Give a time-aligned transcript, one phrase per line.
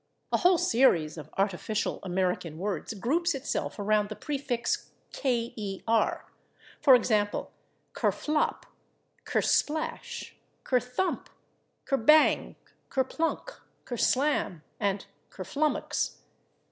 [0.31, 6.21] A whole series of artificial American words groups itself around the prefix /ker/,
[6.81, 7.51] for example,
[7.93, 8.65] /ker flop/,
[9.27, 10.33] /ker splash/,
[10.65, 11.29] /ker thump/,
[11.85, 12.55] /ker bang/,
[12.89, 13.53] /ker plunk/,
[13.85, 16.15] /ker slam/ and /ker flummux